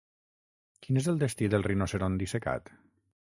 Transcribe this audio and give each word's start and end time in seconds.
Quin 0.85 0.97
és 1.01 1.09
el 1.13 1.19
destí 1.23 1.49
del 1.55 1.67
rinoceront 1.67 2.17
dissecat? 2.23 2.73